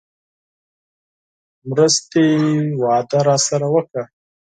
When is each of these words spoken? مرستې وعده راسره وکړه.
مرستې 1.69 2.25
وعده 2.81 3.19
راسره 3.27 3.67
وکړه. 3.75 4.03